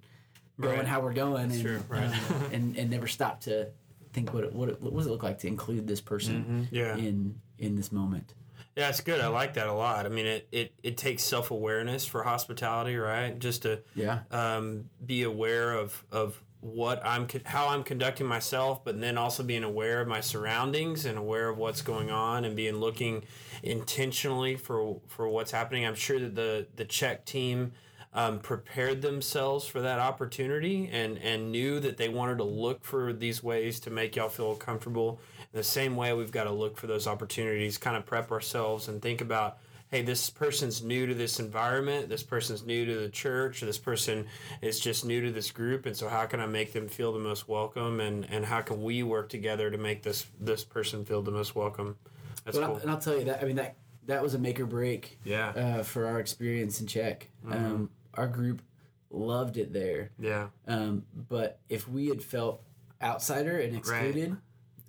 [0.60, 0.88] going Right.
[0.88, 2.04] how we're going, and right.
[2.32, 3.70] um, and and never stop to
[4.14, 6.36] think what it, what it, what does it look like to include this person
[6.70, 6.76] Mm-hmm.
[6.76, 6.96] Yeah.
[6.98, 8.34] in in this moment.
[8.76, 9.20] Yeah, it's good.
[9.22, 10.06] I like that a lot.
[10.06, 13.38] I mean, it, it, it takes self awareness for hospitality, right?
[13.40, 14.20] Just to Yeah.
[14.30, 19.64] um, be aware of, of what I'm how I'm conducting myself, but then also being
[19.64, 23.24] aware of my surroundings and aware of what's going on and being looking
[23.64, 25.86] intentionally for for what's happening.
[25.86, 27.74] I'm sure that the the Czech team
[28.14, 33.14] um, prepared themselves for that opportunity and and knew that they wanted to look for
[33.14, 35.20] these ways to make y'all feel comfortable.
[35.54, 38.88] In the same way, we've got to look for those opportunities, kind of prep ourselves
[38.88, 43.10] and think about hey, this person's new to this environment, this person's new to the
[43.10, 44.26] church, or this person
[44.62, 47.20] is just new to this group, and so how can I make them feel the
[47.20, 51.22] most welcome, and, and how can we work together to make this this person feel
[51.22, 51.96] the most welcome?
[52.44, 52.76] That's But cool.
[52.78, 53.76] And I'll tell you that I mean that
[54.08, 55.20] that was a make or break.
[55.24, 55.50] Yeah.
[55.50, 58.62] Uh, for our experience in Czech, um, our group
[59.10, 60.12] loved it there.
[60.20, 62.62] yeah, Um, but if we had felt
[63.02, 64.36] outsider and excluded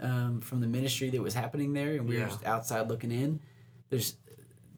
[0.00, 2.24] um, from the ministry that was happening there, and we Yeah.
[2.24, 3.40] were just outside looking in,
[3.90, 4.16] there's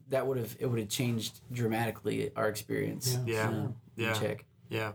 [0.09, 3.17] that would have it would have changed dramatically our experience.
[3.25, 3.47] Yeah.
[3.47, 4.13] um, in Yeah.
[4.13, 4.45] Czech.
[4.69, 4.91] yeah.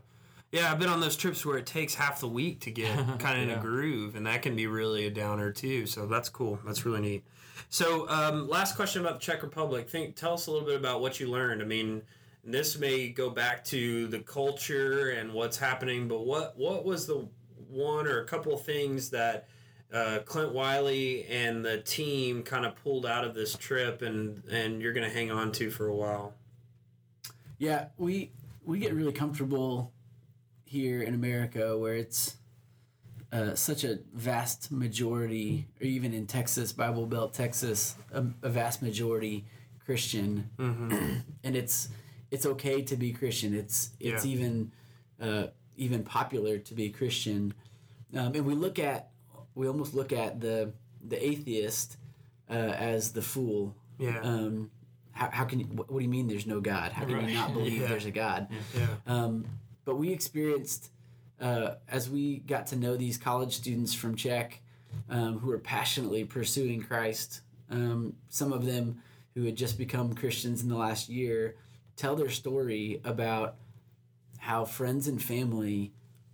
[0.57, 3.43] Yeah, I've been on those trips where it takes half the week to get kind
[3.43, 5.85] of in a groove, and that can be really a downer too.
[5.85, 6.59] So that's cool.
[6.65, 7.25] That's really neat.
[7.69, 9.91] So, um, last question about the Czech Republic.
[9.91, 11.61] Think, tell us a little bit about what you learned.
[11.61, 12.01] I mean,
[12.43, 17.29] this may go back to the culture and what's happening, but what what was the
[17.69, 19.49] one or a couple of things that
[19.93, 24.81] uh, Clint Wyllie and the team kind of pulled out of this trip, and and
[24.81, 26.33] you're going to hang on to for a while?
[27.59, 28.31] Yeah, we
[28.65, 29.93] we get really comfortable
[30.67, 32.37] here in America where it's
[33.33, 38.83] uh, such a vast majority, or even in Texas, Bible Belt, Texas, a, a vast
[38.83, 39.45] majority
[39.85, 41.89] Christian, and it's
[42.31, 43.55] it's okay to be Christian.
[43.55, 44.33] It's it's Yeah.
[44.33, 44.73] even
[45.21, 47.55] uh, even popular to be Christian,
[48.15, 49.11] um, and we look at
[49.55, 50.73] we almost look at the
[51.07, 51.97] the atheist
[52.51, 53.75] uh, as the fool.
[53.99, 54.21] Yeah.
[54.21, 54.71] Um,
[55.13, 56.93] how, how can you, what, what do you mean there's no God?
[56.93, 57.29] How can Right.
[57.29, 57.89] you not believe Yeah.
[57.89, 58.49] there's a God?
[58.77, 58.87] yeah.
[59.07, 59.47] Um,
[59.87, 60.91] but we experienced,
[61.41, 64.61] uh, as we got to know these college students from Czech
[65.09, 69.01] um, who were passionately pursuing Christ, um, some of them
[69.35, 71.57] who had just become Christians in the last year,
[71.97, 73.57] tell their story about
[74.39, 75.93] how friends and family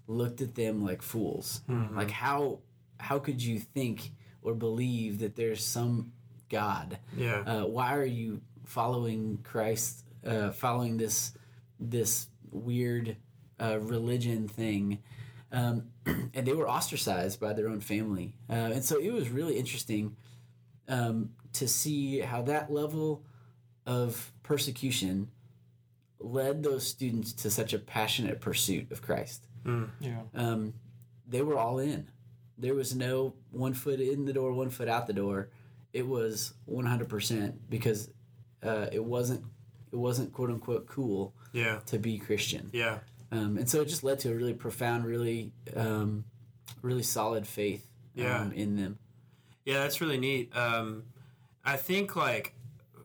[0.08, 1.60] looked at them like fools.
[1.96, 2.58] Like how
[2.98, 4.12] how could you think
[4.42, 6.12] or believe that there's some
[6.48, 6.98] God?
[7.16, 7.40] Yeah.
[7.40, 11.32] uh, why are you following Christ, uh, following this
[11.80, 13.16] this weird
[13.62, 14.98] uh, religion thing?
[15.52, 19.58] Um, and they were ostracized by their own family, uh, and so it was really
[19.58, 20.16] interesting
[20.88, 23.22] um, to see how that level
[23.86, 25.28] of persecution
[26.18, 29.46] led those students to such a passionate pursuit of Christ.
[30.00, 30.20] Yeah.
[30.34, 30.74] Um,
[31.28, 32.08] they were all in.
[32.58, 35.50] There was no one foot in the door, one foot out the door.
[35.92, 38.08] It was 100% because
[38.62, 39.44] uh, it wasn't
[39.92, 41.80] it wasn't quote unquote cool Yeah.
[41.86, 42.70] to be Christian.
[42.72, 42.98] Yeah.
[43.32, 46.24] Um, and so it just led to a really profound, really um,
[46.82, 48.40] really solid faith Yeah.
[48.42, 48.98] um, in them.
[49.64, 50.54] Yeah, that's really neat.
[50.56, 51.04] Um,
[51.64, 52.54] I think like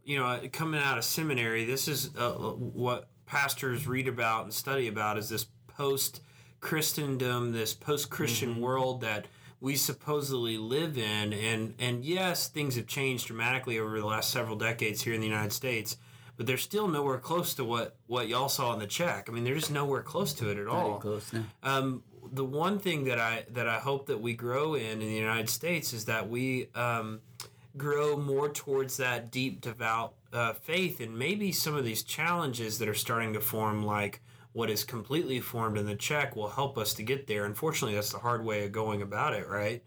[0.03, 4.87] you know, coming out of seminary, this is uh, what pastors read about and study
[4.87, 6.21] about is this post
[6.61, 9.27] Christendom, this post Christian world that
[9.59, 14.55] we supposedly live in, and and yes, things have changed dramatically over the last several
[14.55, 15.97] decades here in the United States.
[16.37, 19.27] But they're still nowhere close to what, what y'all saw in the Czech.
[19.27, 20.99] I mean, they're just nowhere close to it at all.
[20.99, 21.33] close.
[21.33, 21.43] No.
[21.63, 25.15] Um, the one thing that I that I hope that we grow in in the
[25.15, 27.21] United States is that we um,
[27.75, 32.87] grow more towards that deep devout uh, faith, and maybe some of these challenges that
[32.87, 34.21] are starting to form, like
[34.53, 37.45] what is completely formed in the Czech, will help us to get there.
[37.45, 39.83] Unfortunately, that's the hard way of going about it, right?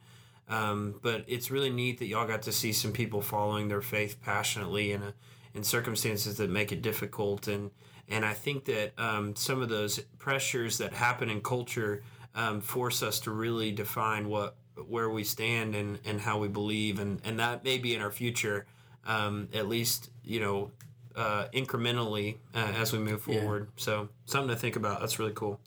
[0.48, 4.20] Um, but it's really neat that y'all got to see some people following their faith
[4.20, 5.14] passionately in a,
[5.54, 7.70] in circumstances that make it difficult and
[8.08, 12.02] and I think that um, some of those pressures that happen in culture
[12.34, 14.56] um, force us to really define what
[14.88, 18.10] where we stand and, and how we believe and, and that may be in our
[18.10, 18.66] future
[19.06, 20.70] um, at least you know
[21.16, 23.40] uh, incrementally uh, as we move Yeah.
[23.40, 23.68] forward.
[23.76, 25.00] So something to think about.
[25.00, 25.58] That's really cool.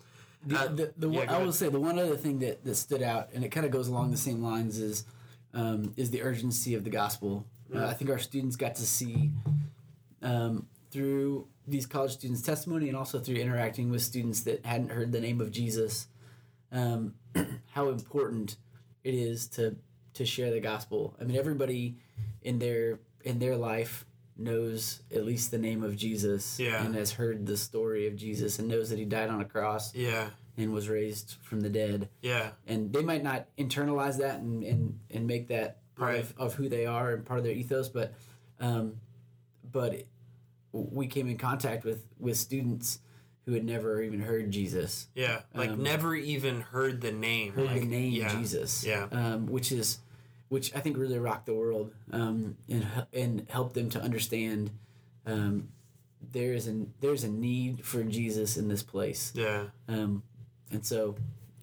[0.45, 2.75] The, Uh, the, the yeah, one, I will say the one other thing that, that
[2.75, 5.05] stood out, and it kind of goes along the same lines, is
[5.53, 7.45] um, is the urgency of the gospel.
[7.75, 9.31] Uh, I think our students got to see
[10.23, 15.11] um, through these college students' testimony, and also through interacting with students that hadn't heard
[15.11, 16.07] the name of Jesus,
[16.71, 17.13] um,
[17.71, 18.55] how important
[19.03, 19.75] it is to
[20.15, 21.15] to share the gospel.
[21.19, 21.97] I mean, everybody
[22.41, 24.05] in their in their life
[24.37, 26.83] knows at least the name of Jesus Yeah.
[26.83, 29.93] and has heard the story of Jesus and knows that he died on a cross
[29.95, 32.09] Yeah, and was raised from the dead.
[32.21, 36.19] yeah, And they might not internalize that and, and, and make that part Right.
[36.21, 38.13] of, of who they are and part of their ethos, but
[38.59, 38.95] um,
[39.71, 40.03] but
[40.73, 42.99] we came in contact with, with students
[43.45, 45.41] who had never even heard Jesus, yeah.
[45.53, 47.53] Like Um, never even heard the name.
[47.53, 49.07] heard like, the name yeah, Jesus, Yeah.
[49.11, 49.99] um, which is
[50.49, 54.71] which I think really rocked the world um, and and helped them to understand
[55.25, 55.69] um,
[56.31, 59.31] there is a there's a need for Jesus in this place.
[59.35, 59.65] Yeah.
[59.87, 60.23] Um,
[60.71, 61.15] and so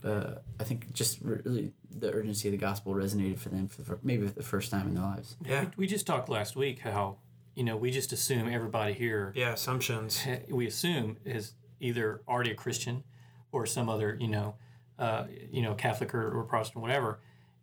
[0.04, 3.98] uh, I think just really the urgency of the gospel resonated for them for, for
[4.02, 5.36] maybe for the first time in their lives.
[5.44, 5.62] Yeah.
[5.62, 7.16] We, we just talked last week how
[7.54, 9.52] you know we just assume everybody here Yeah.
[9.52, 10.26] Assumptions.
[10.48, 13.04] we assume is either already a Christian
[13.52, 14.54] or some other you know
[14.98, 17.20] uh, you know Catholic or, or Protestant whatever.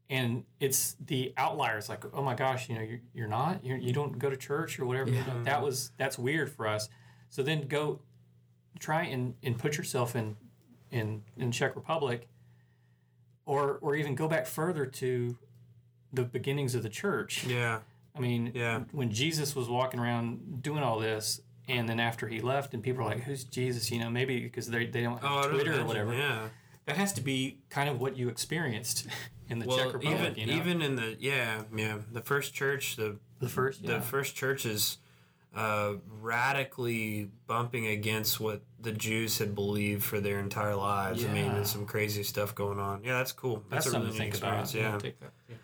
[0.09, 3.91] And it's the outliers, like, oh my gosh, you know, you're, you're not, you're, you
[3.91, 5.09] don't go to church or whatever.
[5.09, 5.23] Yeah.
[5.43, 6.87] That was that's weird for us.
[7.29, 7.99] So then go
[8.79, 10.37] try and, and put yourself in
[10.91, 12.29] in in Czech Republic,
[13.45, 15.37] or or even go back further to
[16.13, 17.43] the beginnings of the church.
[17.45, 17.79] Yeah.
[18.17, 18.81] I mean, Yeah.
[18.91, 23.03] when Jesus was walking around doing all this, and then after he left, and people
[23.03, 25.51] are like, "Who's Jesus?" You know, maybe because they, they don't have Oh, I don't
[25.53, 26.13] Twitter or whatever.
[26.13, 26.49] Yeah.
[26.85, 29.07] That has to be kind of what you experienced
[29.49, 30.19] in the Czech Republic.
[30.19, 30.53] even you know?
[30.53, 34.97] even in the yeah yeah the first church the the first, the first church is
[35.55, 41.23] uh, radically bumping against what the Jews had believed for their entire lives.
[41.25, 43.03] I mean, there's some crazy stuff going on.
[43.03, 43.63] Yeah, that's cool.
[43.69, 44.61] That's, that's a really neat think about.
[44.61, 45.03] experience.
[45.13, 45.55] Yeah.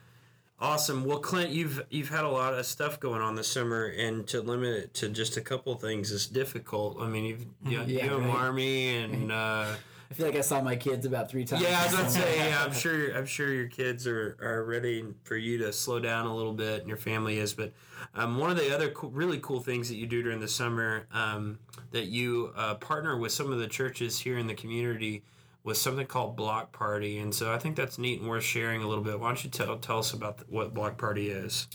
[0.64, 0.70] Yeah.
[0.70, 1.04] Awesome.
[1.06, 4.42] Well, Clint, you've you've had a lot of stuff going on this summer, and to
[4.42, 6.98] limit it to just a couple things is difficult.
[7.00, 8.38] I mean, you've you, Yeah, you and right.
[8.38, 9.32] Army and.
[9.32, 9.76] Uh,
[10.10, 11.64] I feel like I saw my kids about three times.
[11.64, 12.50] Yeah, I was to say.
[12.50, 13.16] Yeah, I'm sure.
[13.18, 16.82] I'm sure your kids are, are ready for you to slow down a little bit,
[16.82, 17.54] and your family is.
[17.54, 17.74] But
[18.14, 21.08] um, one of the other cool, really cool things that you do during the summer
[21.12, 21.58] um,
[21.92, 25.24] that you uh, partner with some of the churches here in the community
[25.64, 28.88] with something called Block Party, and so I think that's neat and worth sharing a
[28.88, 29.20] little bit.
[29.20, 31.68] Why don't you tell tell us about th- what Block Party is?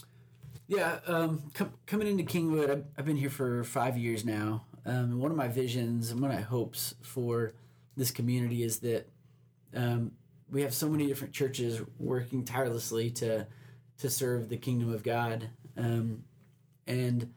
[0.67, 4.65] Yeah, um, com- coming into Kingwood, I've, I've been here for five years now.
[4.85, 7.53] Um, one of my visions and one of my hopes for
[7.97, 9.09] this community is that
[9.75, 10.11] um,
[10.51, 13.47] we have so many different churches working tirelessly to
[13.97, 16.23] to serve the kingdom of God, um,
[16.85, 17.33] and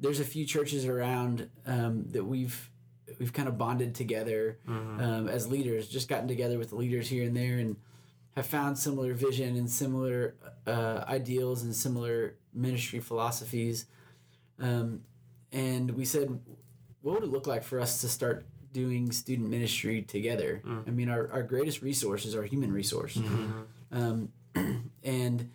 [0.00, 2.71] there's a few churches around um, that we've
[3.18, 7.24] we've kind of bonded together um, as leaders, just gotten together with the leaders here
[7.24, 7.76] and there, and
[8.36, 10.34] have found similar vision and similar
[10.66, 13.86] uh, ideals and similar ministry philosophies.
[14.58, 15.02] Um,
[15.52, 16.38] and we said,
[17.02, 20.62] what would it look like for us to start doing student ministry together?
[20.86, 23.18] I mean, our, our greatest resource is our human resource.
[23.90, 24.28] Um,
[25.04, 25.50] and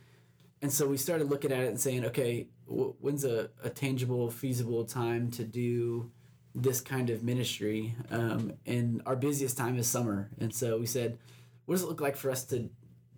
[0.62, 4.30] and so we started looking at it and saying, okay, w- when's a, a tangible,
[4.32, 6.12] feasible time to do
[6.62, 7.96] this kind of ministry?
[8.10, 10.30] Um, and our busiest time is summer.
[10.40, 11.18] And so we said,
[11.66, 12.70] what does it look like for us to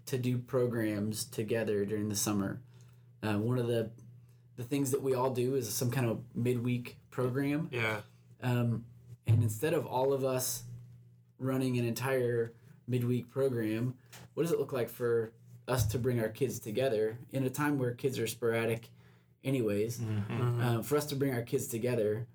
[0.08, 2.60] to do programs together during the summer?
[3.24, 3.92] Uh, one of the
[4.58, 7.70] the things that we all do is some kind of midweek program.
[7.72, 8.02] Yeah,
[8.42, 8.84] Um,
[9.26, 10.64] and instead of all of us
[11.40, 12.52] running an entire
[12.88, 13.94] midweek program,
[14.34, 15.32] what does it look like for
[15.68, 18.90] us to bring our kids together in a time where kids are sporadic,
[19.46, 20.02] anyways?
[20.62, 22.28] Um, for us to bring our kids together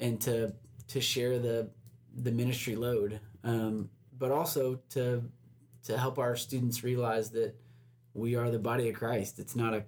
[0.00, 0.52] and to
[0.88, 1.68] to share the
[2.16, 5.22] the ministry load, um, but also to
[5.84, 7.54] to help our students realize that
[8.14, 9.38] we are the body of Christ.
[9.38, 9.84] It's not a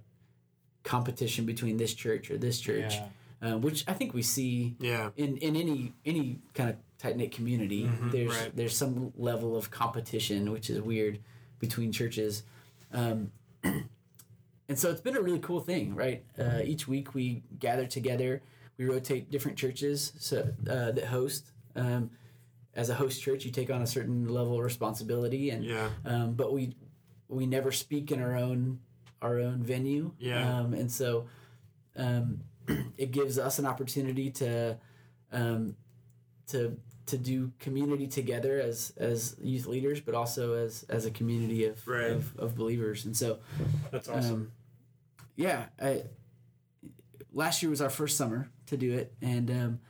[0.85, 3.55] competition between this church or this church, Yeah.
[3.55, 7.33] uh, which I think we see yeah, in in any any kind of tight knit
[7.33, 8.57] community, there's right.
[8.57, 11.18] there's some level of competition, which is weird
[11.59, 12.45] between churches.
[12.93, 13.32] Um,
[13.64, 16.24] and so it's been a really cool thing, right?
[16.39, 18.43] Uh, each week we gather together,
[18.79, 21.51] we rotate different churches so uh, that host.
[21.77, 22.11] Um,
[22.75, 26.33] as a host church, you take on a certain level of responsibility, and yeah, um,
[26.33, 26.75] but we
[27.29, 28.79] we never speak in our own
[29.20, 30.12] our own venue.
[30.18, 30.59] Yeah.
[30.61, 31.27] Um, and so
[31.97, 32.41] um,
[32.97, 34.79] it gives us an opportunity to
[35.33, 35.77] um,
[36.49, 41.66] to to do community together as as youth leaders, but also as as a community
[41.66, 42.11] of Right.
[42.12, 43.05] of, of believers.
[43.05, 43.39] And so
[43.91, 44.51] that's um,
[45.37, 46.05] yeah, I,
[47.33, 49.80] last year was our first summer to do it, and um,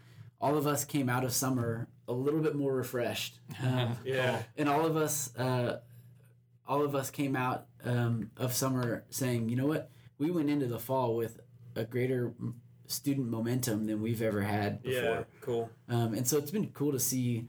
[0.41, 3.39] all of us came out of summer a little bit more refreshed.
[3.63, 4.43] Um, Yeah.
[4.57, 5.81] and all of us uh,
[6.67, 10.67] all of us came out um, of summer saying you know what we went into
[10.67, 11.41] the fall with
[11.77, 12.33] a greater
[12.87, 15.25] student momentum than we've ever had before Yeah.
[15.41, 15.71] Cool.
[15.89, 17.49] um, and so it's been cool to see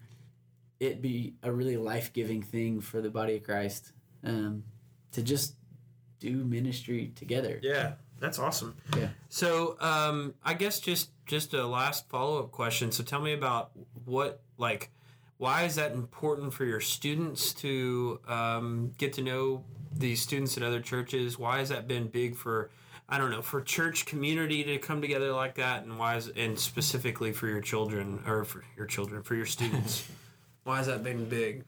[0.80, 3.92] it be a really life-giving thing for the body of christ
[4.24, 4.64] um,
[5.12, 5.56] to just
[6.20, 7.94] do ministry together Yeah.
[8.20, 8.76] That's awesome.
[8.98, 9.10] Yeah.
[9.30, 12.92] So, um, I guess just just a last follow up question.
[12.92, 13.72] So, tell me about
[14.06, 14.92] what like
[15.38, 20.64] why is that important for your students to um, get to know these students at
[20.64, 21.38] other churches?
[21.38, 22.70] Why has that been big for
[23.10, 26.58] I don't know for church community to come together like that, and why is and
[26.58, 30.08] specifically for your children or for your children for your students?
[30.64, 31.66] why has that been big?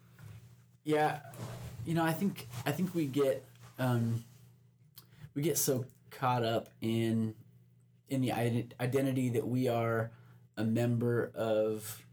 [0.86, 1.20] Yeah,
[1.86, 3.44] you know, I think I think we get
[3.78, 4.24] um,
[5.34, 5.86] we get so
[6.20, 7.36] caught up in
[8.10, 10.12] in the identity that we are
[10.58, 12.06] a member of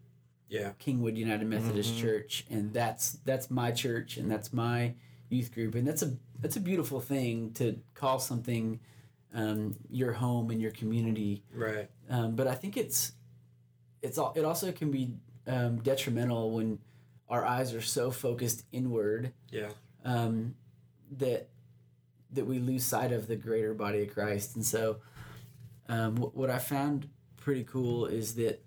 [0.48, 0.72] Yeah.
[0.84, 4.94] Kingwood United Methodist Church, and that's that's my church, and that's my
[5.28, 8.80] youth group, and that's a that's a beautiful thing to call something
[9.34, 11.42] um, your home and your community.
[11.54, 11.88] Right.
[12.10, 13.12] Um, but I think it's
[14.02, 15.14] it's all it also can be
[15.46, 16.78] um, detrimental when
[17.28, 19.70] our eyes are so focused inward Yeah.
[20.04, 20.54] um,
[21.18, 21.48] that
[22.32, 24.56] that we lose sight of the greater body of Christ.
[24.56, 24.98] And so,
[25.88, 28.62] um, what, what I found pretty cool is that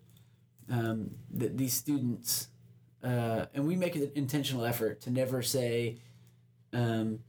[0.69, 2.47] um, that these students,
[3.03, 5.97] uh, and we make an intentional effort to never say,
[6.73, 7.19] um,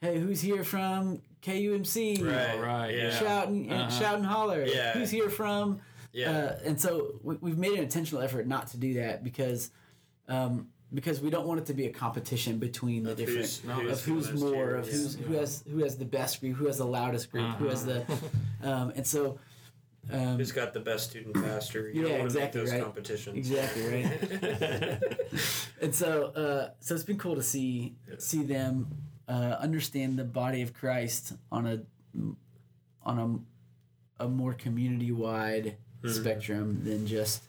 [0.00, 2.58] "Hey, who's here from KUMC?" Right.
[2.60, 3.10] right, Yeah.
[3.18, 3.90] Shout and, Uh-huh.
[3.90, 4.64] shout and holler.
[4.64, 4.92] Yeah.
[4.92, 5.80] Who's here from?
[6.12, 6.30] Yeah.
[6.30, 9.70] Uh, and so we, we've made an intentional effort not to do that because
[10.26, 13.64] um, because we don't want it to be a competition between the Of different who's-
[13.64, 14.92] no, of who's most more of yeah.
[14.92, 17.84] who's who has who has the best group who has the loudest group who has
[17.84, 18.16] the Uh-huh.
[18.70, 19.38] um, and so
[20.10, 21.90] um, Who's got the best student pastor?
[21.90, 22.82] You Yeah, don't want exactly, make those right.
[22.82, 23.36] competitions.
[23.36, 25.02] exactly right
[25.82, 28.88] and so uh, so it's been cool to see see them
[29.28, 31.82] uh, understand the body of Christ on a
[33.02, 33.44] on
[34.18, 36.18] a a more community wide Mm-hmm.
[36.22, 37.42] spectrum than just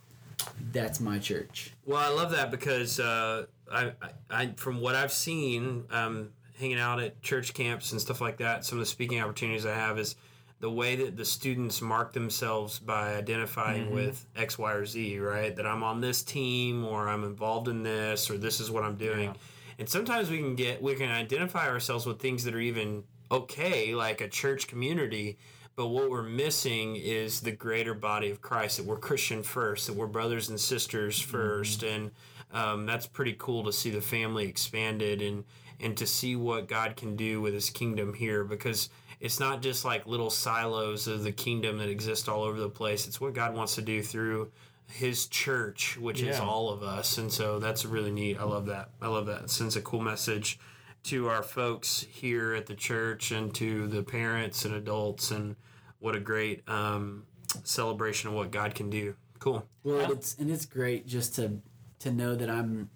[0.71, 1.71] that's my church.
[1.85, 6.29] Well, I love that because uh, I, I, I, from what I've seen, um,
[6.59, 9.73] hanging out at church camps and stuff like that, some of the speaking opportunities I
[9.73, 10.15] have is
[10.59, 15.55] the way that the students mark themselves by identifying with X, Y, or Z, right?
[15.55, 18.95] That I'm on this team or I'm involved in this or this is what I'm
[18.95, 19.29] doing.
[19.29, 19.33] Yeah.
[19.79, 23.95] And sometimes we can get, we can identify ourselves with things that are even okay,
[23.95, 25.39] like a church community.
[25.75, 29.95] But what we're missing is the greater body of Christ, that we're Christian first, that
[29.95, 32.11] we're brothers and sisters 1st And
[32.53, 35.45] um, that's pretty cool to see the family expanded and,
[35.79, 38.89] and to see what God can do with his kingdom here because
[39.21, 43.07] it's not just like little silos of the kingdom that exist all over the place.
[43.07, 44.51] It's what God wants to do through
[44.91, 47.17] his church, which is all of us.
[47.17, 48.39] And so that's really neat.
[48.39, 48.89] I love that.
[49.01, 49.43] I love that.
[49.43, 50.59] It sends a cool message
[51.03, 55.55] to our folks here at the church and to the parents and adults and
[55.99, 57.23] what a great um,
[57.63, 59.15] celebration of what God can do.
[59.39, 59.65] Cool.
[59.83, 61.57] Well, it's and it's great just to
[61.99, 62.89] to know that I'm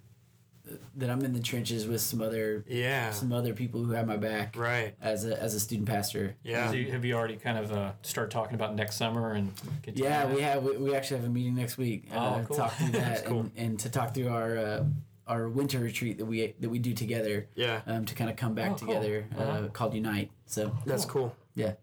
[0.96, 3.12] that I'm in the trenches with some other Yeah.
[3.12, 4.96] some other people who have my back Right.
[5.02, 6.36] as a as a student pastor.
[6.44, 6.70] Yeah.
[6.70, 9.52] So you- have you already kind of uh, started talking about next summer and
[9.94, 12.58] Yeah, we have we, we actually have a meeting next week uh, Oh, to cool.
[12.58, 13.40] talk through That's that cool.
[13.42, 14.84] and, and to talk through our uh,
[15.28, 17.82] our winter retreat that we that we do together Yeah.
[17.88, 18.88] um, to kind of come back Oh, cool.
[18.94, 19.68] together uh, Uh-huh.
[19.70, 20.30] called Unite.
[20.46, 21.36] So That's cool.
[21.56, 21.74] yeah,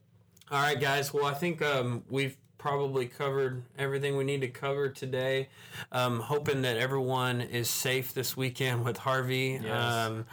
[0.50, 1.12] All right, guys.
[1.12, 5.48] Well, I think um, we've probably covered everything we need to cover today.
[5.90, 9.58] Um, hoping that everyone is safe this weekend with Harvey.
[9.62, 9.70] Yes.
[10.08, 10.26] Um,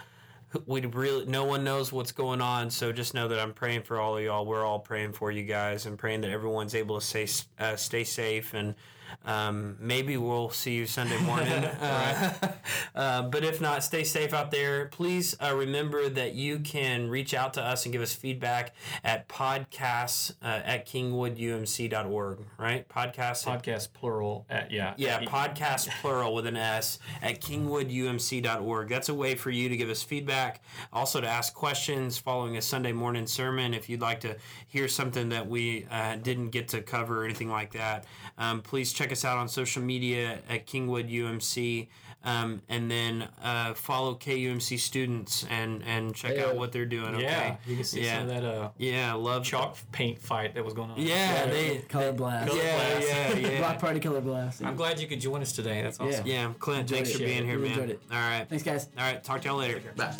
[0.66, 3.99] we really no one knows what's going on, so just know that I'm praying for
[3.99, 4.45] all of y'all.
[4.45, 7.28] We're all praying for you guys and praying that everyone's able to stay
[7.60, 8.76] uh, stay safe and.
[9.26, 11.47] Um, maybe we'll see you Sunday morning.
[11.82, 12.32] uh,
[13.00, 14.88] uh, but if not, stay safe out there.
[14.88, 18.76] Please uh, remember that you can reach out to us and give us feedback
[19.06, 22.89] at podcasts uh, at kingwoodumc.org, right?
[22.89, 28.89] Podcasts podcast plural at yeah yeah, podcast plural with an S at kingwoodumc.org.
[28.89, 32.62] That's a way for you to give us feedback, also to ask questions following a
[32.62, 33.74] Sunday morning sermon.
[33.74, 34.36] If you'd like to
[34.68, 38.04] hear something that we uh, didn't get to cover or anything like that,
[38.38, 41.88] um, please check us out on social media at Kingwood UMC.
[42.22, 46.57] Um, and then uh, follow KUMC students and, and check out Hey.
[46.57, 47.15] what they're doing.
[47.15, 47.24] Okay.
[47.24, 48.20] yeah you can see Yeah.
[48.20, 51.78] some of that uh, Yeah, love chalk paint fight that was going on Yeah, they.
[51.88, 53.07] color blast, Color Yeah, blast.
[53.07, 53.57] yeah, yeah.
[53.59, 54.61] block party color blast.
[54.63, 57.13] I'm glad you could join us today that's awesome Yeah, Clint, Enjoyed thanks it.
[57.13, 57.80] for being here, Really man.
[57.80, 58.01] enjoyed it.
[58.11, 58.45] All right.
[58.49, 58.89] Thanks, guys.
[58.97, 59.82] All right, talk to y'all later.
[59.95, 60.13] Bye.